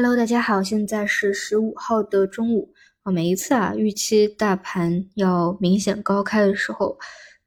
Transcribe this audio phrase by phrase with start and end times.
[0.00, 3.10] Hello，大家好，现在是十五号的中午啊。
[3.10, 6.96] 每一次啊，预期大盘要明显高开的时候，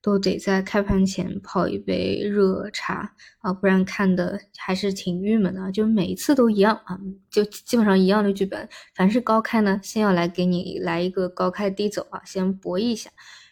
[0.02, 5.72] 都得在开盘前泡一杯热茶啊，不然看的还是挺郁闷的。
[5.72, 8.68] 就每一次都一样啊，就基本上一样的剧本。
[8.96, 13.10] 凡是高开呢，先要来给你来一个高开低走啊，先博弈一下。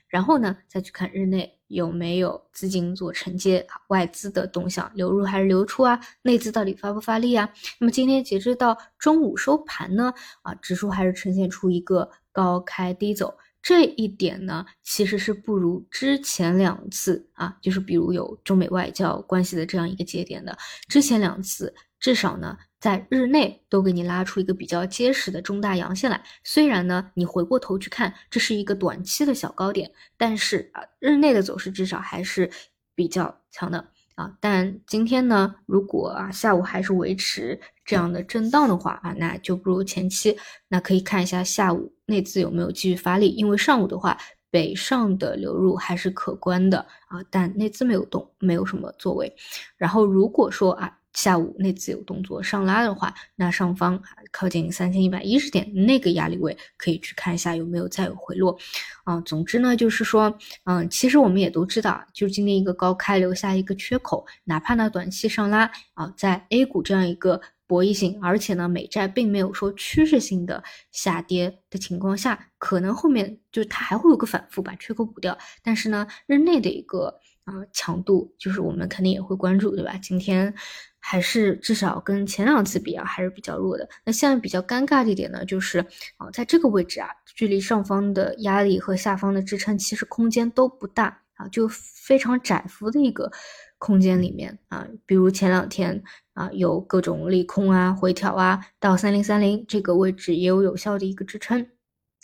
[0.09, 7.49] 然后呢，再去看日内有没有资金做承接啊，外资的动向流入还是流出啊，内资到底发不发力啊？
[7.79, 22.57] 那么今天截止到中午收盘呢，啊，指数还是呈现出一个高开低走，这一点呢，其实是不如之前两次啊，就是比如有中美外交关系的这样一个节点的，之前两次至少呢。
[22.79, 32.49] 在日内都给你拉出一个比较结实的中大阳线来，虽然呢，你回过头去看，这是一个短期的小高点，但是啊，日内的走势至少还是
[32.95, 34.33] 比较强的啊。
[34.39, 40.37] 但今天呢，如果啊下午还是维持这样的震荡的话啊，那就不如前期。
[40.69, 44.17] 那可以看一下下午内资有没有继续发力，因为上午的话，
[44.49, 49.35] 北上的流入还是可观的啊，但内资没有动，没有什么作为。
[49.75, 50.95] 然后如果说啊。
[51.19, 58.57] 下午内资有动作上拉的话，那上方靠近三千一百一十点那个压力位可以去看一下有没有再有回落
[59.03, 59.19] 啊。
[59.25, 79.99] 总之呢，就是说，嗯，其实我们也都知道，就是今天一个高开留下一个缺口，哪怕呢短期上拉啊，在 A 股这样一个博弈性，而且呢美债并没有说趋势性的下跌的情况下，可能后面就它还会有个反复把缺口补掉，但是呢日内的一个啊强度，就是我们肯定也会关注，对吧？
[80.01, 80.55] 今天。
[80.99, 83.87] 还是至少跟前两次比啊，还是比较弱的。
[84.05, 85.79] 那现在比较尴尬的一点呢，就是
[86.17, 93.31] 啊，在这个位置啊，距离上方的压力和下方的支撑其实空间都不大啊，就非常窄幅的一个
[93.77, 94.85] 空间里面啊。
[95.05, 101.67] 比如前两天啊，有各种利空啊、回调啊，到三零三零这个位置也有有效的一个支撑。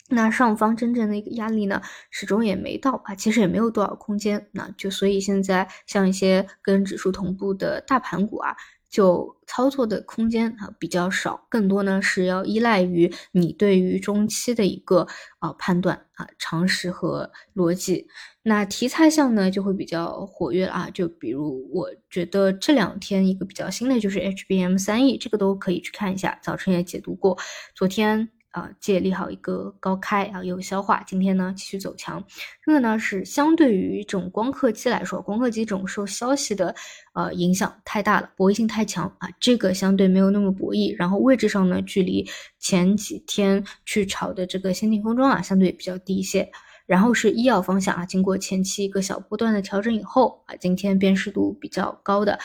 [0.10, 4.48] 那上方真正的一个压力呢，始终也没到啊，其实也没有多少空间。
[4.52, 8.56] 那就所以现在像一些跟指数同步的大盘股啊，
[8.88, 15.08] 就操作的空间啊比较少，更多呢是要依赖于你对于中期的一个
[15.40, 18.08] 啊判断啊常识和逻辑。
[18.44, 27.36] 那题材项呢就会比较活跃了啊，就比如我觉得这两天一个比较新的就是 HBM 三 E，这个都可以去看一下，早晨也解读过，
[27.74, 28.30] 昨天。
[28.56, 31.04] 啊，借利好一个高开啊，有消化。
[31.06, 32.24] 今天呢，继续走强。
[32.64, 36.74] 这个呢，是相对于这种光刻机来说，光刻机这种受消息的
[37.14, 39.28] 呃影响太大了，博弈性太强啊。
[39.42, 40.96] 这个相对没有那么博弈。
[40.98, 42.26] 然后位置上呢，距离
[42.58, 46.50] 前几天去炒的这个先进封装啊，相对比较低一些。
[46.86, 52.38] 然后是医药方向啊，经过前期一个小波段的调整以后啊，今天辨识度比较高的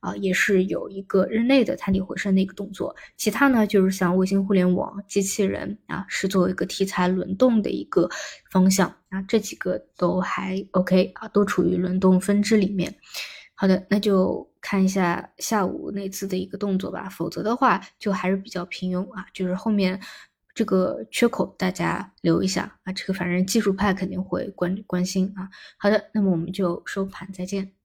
[0.00, 2.94] 啊，也是有一个日内的探底回升的一个动作。
[3.16, 8.08] 其他呢，就是像卫星互联网、机器人啊，是作为一个题材轮动的一个
[8.50, 12.94] 方向啊，这几个都还 OK 啊，都处于轮动分支里面。
[13.54, 20.00] 好的，那就看一下下午那次的一个动作吧，否则的话就还是比较平庸啊，就是后面。
[20.58, 25.48] 这个缺口大家留一下啊，这个反正技术派肯定会关关心啊。
[25.78, 27.77] 好的，那么我们就收盘再见。